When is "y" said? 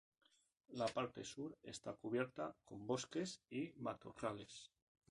3.51-3.71